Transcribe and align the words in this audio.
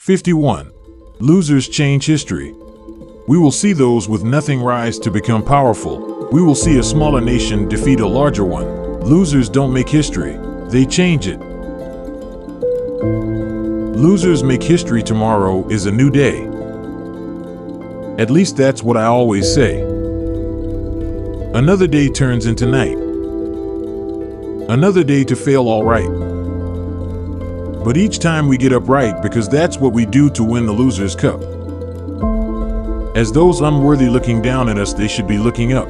51. 0.00 0.72
Losers 1.18 1.68
change 1.68 2.06
history. 2.06 2.54
We 3.28 3.36
will 3.36 3.52
see 3.52 3.74
those 3.74 4.08
with 4.08 4.24
nothing 4.24 4.62
rise 4.62 4.98
to 5.00 5.10
become 5.10 5.44
powerful. 5.44 6.26
We 6.32 6.40
will 6.40 6.54
see 6.54 6.78
a 6.78 6.82
smaller 6.82 7.20
nation 7.20 7.68
defeat 7.68 8.00
a 8.00 8.06
larger 8.06 8.46
one. 8.46 9.00
Losers 9.00 9.50
don't 9.50 9.74
make 9.74 9.90
history, 9.90 10.38
they 10.70 10.86
change 10.86 11.26
it. 11.26 11.38
Losers 13.94 14.42
make 14.42 14.62
history 14.62 15.02
tomorrow 15.02 15.68
is 15.68 15.84
a 15.84 15.92
new 15.92 16.08
day. 16.08 16.46
At 18.16 18.30
least 18.30 18.56
that's 18.56 18.82
what 18.82 18.96
I 18.96 19.04
always 19.04 19.54
say. 19.54 19.82
Another 21.52 21.86
day 21.86 22.08
turns 22.08 22.46
into 22.46 22.64
night. 22.64 22.96
Another 24.70 25.04
day 25.04 25.24
to 25.24 25.36
fail 25.36 25.68
all 25.68 25.84
right. 25.84 26.29
But 27.84 27.96
each 27.96 28.18
time 28.18 28.46
we 28.46 28.58
get 28.58 28.74
up 28.74 28.88
right 28.90 29.22
because 29.22 29.48
that's 29.48 29.78
what 29.78 29.94
we 29.94 30.04
do 30.04 30.28
to 30.30 30.44
win 30.44 30.66
the 30.66 30.72
Loser's 30.72 31.16
Cup. 31.16 31.40
As 33.16 33.32
those 33.32 33.62
unworthy 33.62 34.10
looking 34.10 34.42
down 34.42 34.68
at 34.68 34.76
us, 34.76 34.92
they 34.92 35.08
should 35.08 35.26
be 35.26 35.38
looking 35.38 35.72
up. 35.72 35.88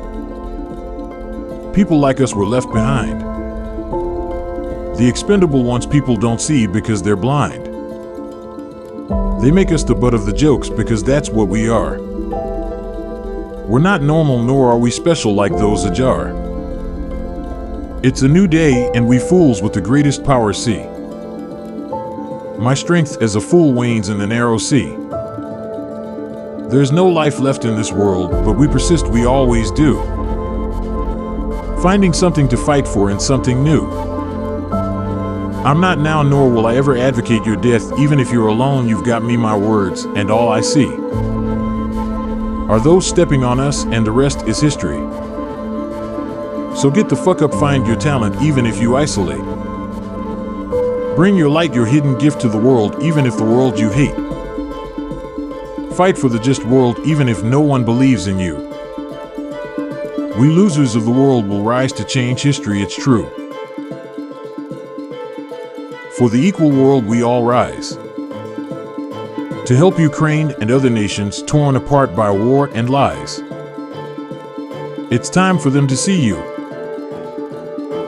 People 1.74 1.98
like 1.98 2.20
us 2.20 2.32
were 2.32 2.46
left 2.46 2.72
behind. 2.72 3.20
The 4.98 5.08
expendable 5.08 5.64
ones 5.64 5.84
people 5.84 6.14
don't 6.14 6.40
see 6.40 6.68
because 6.68 7.02
they're 7.02 7.16
blind. 7.16 7.66
They 9.42 9.50
make 9.50 9.72
us 9.72 9.82
the 9.82 9.96
butt 9.96 10.14
of 10.14 10.26
the 10.26 10.32
jokes 10.32 10.68
because 10.68 11.02
that's 11.02 11.28
what 11.28 11.48
we 11.48 11.68
are. 11.68 12.00
We're 13.66 13.80
not 13.80 14.00
normal 14.00 14.45
nor 14.45 14.70
are 14.70 14.78
we 14.78 14.92
special 14.92 15.34
like 15.34 15.52
those 15.52 15.84
ajar. 15.84 16.28
It's 18.04 18.22
a 18.22 18.28
new 18.28 18.46
day 18.46 18.90
and 18.95 19.09
we 19.09 19.18
fools 19.18 19.60
with 19.60 19.72
the 19.72 19.80
greatest 19.80 20.22
power 20.22 20.52
see. 20.52 20.86
My 22.60 22.74
strength 22.74 23.23
as 23.23 23.37
a 23.37 23.41
fool 23.41 23.73
wanes 23.73 24.10
in 24.10 24.19
the 24.19 24.27
narrow 24.27 24.59
sea. 24.59 24.95
There's 26.68 26.92
no 26.92 27.09
life 27.09 27.41
left 27.41 27.64
in 27.64 27.74
this 27.74 27.91
world, 27.91 28.32
but 28.32 28.52
we 28.52 28.68
persist, 28.68 29.09
we 29.09 29.24
always 29.24 29.71
do. 29.71 29.95
Finding 31.82 32.12
something 32.12 32.49
to 32.49 32.59
fight 32.59 32.87
for 32.87 33.09
and 33.09 33.21
something 33.21 33.65
new. 33.65 33.90
I'm 35.65 35.80
not 35.80 36.01
now, 36.01 36.23
nor 36.23 36.51
will 36.51 36.66
I 36.66 36.76
ever 36.76 36.99
advocate 36.99 37.46
your 37.46 37.57
death, 37.57 37.99
even 37.99 38.21
if 38.21 38.30
you're 38.30 38.49
alone, 38.49 38.87
you've 38.87 39.06
got 39.06 39.24
me, 39.24 39.38
my 39.38 39.56
words, 39.56 40.04
and 40.04 40.30
all 40.30 40.51
I 40.51 40.60
see. 40.60 40.93
Are 42.68 42.79
those 42.79 43.09
stepping 43.09 43.43
on 43.43 43.59
us, 43.59 43.84
and 43.84 44.06
the 44.06 44.12
rest 44.12 44.46
is 44.46 44.60
history. 44.60 44.99
So 46.77 46.90
get 46.93 47.09
the 47.09 47.16
fuck 47.16 47.40
up, 47.40 47.54
find 47.54 47.87
your 47.87 47.96
talent, 47.96 48.43
even 48.43 48.66
if 48.66 48.82
you 48.82 48.96
isolate. 48.96 49.59
Bring 51.16 51.36
your 51.36 51.50
light, 51.50 51.74
your 51.74 51.86
hidden 51.86 52.16
gift 52.18 52.40
to 52.42 52.48
the 52.48 52.58
world, 52.58 53.02
even 53.02 53.26
if 53.26 53.36
the 53.36 53.44
world 53.44 53.78
you 53.78 53.90
hate. 53.90 54.14
Fight 55.94 56.16
for 56.16 56.28
the 56.28 56.38
just 56.38 56.64
world, 56.64 56.98
even 57.04 57.28
if 57.28 57.42
no 57.42 57.60
one 57.60 57.84
believes 57.84 58.26
in 58.26 58.38
you. 58.38 58.56
We 60.38 60.48
losers 60.48 60.94
of 60.94 61.04
the 61.04 61.10
world 61.10 61.48
will 61.48 61.62
rise 61.62 61.92
to 61.94 62.04
change 62.04 62.40
history, 62.42 62.80
it's 62.80 62.96
true. 62.96 63.28
For 66.16 66.31
the 66.31 66.41
equal 66.41 66.70
world, 66.70 67.04
we 67.04 67.22
all 67.22 67.44
rise. 67.44 67.97
To 69.66 69.75
help 69.76 69.98
Ukraine 69.98 70.54
and 70.60 70.70
other 70.70 70.91
nations 70.91 71.42
torn 71.42 71.76
apart 71.76 72.14
by 72.16 72.31
war 72.31 72.70
and 72.72 72.88
lies. 72.88 73.42
It's 75.10 75.28
time 75.28 75.58
for 75.58 75.70
them 75.70 75.86
to 75.88 75.97
see 75.97 76.25
you. 76.25 76.36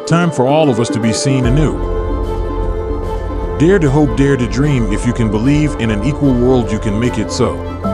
Time 0.07 0.31
for 0.31 0.47
all 0.47 0.71
of 0.71 0.79
us 0.81 0.89
to 0.91 1.01
be 1.01 1.13
seen 1.13 1.47
anew. 1.47 1.92
Dare 3.63 3.79
to 3.79 3.89
hope, 3.89 4.17
dare 4.17 4.37
to 4.37 4.49
dream. 4.49 4.93
If 4.93 5.07
you 5.07 5.13
can 5.13 5.31
believe 5.31 5.77
in 5.77 5.93
an 5.93 6.03
equal 6.03 6.35
world, 6.35 6.73
you 6.73 6.81
can 6.81 6.99
make 6.99 7.17
it 7.17 7.31
so. 7.31 7.92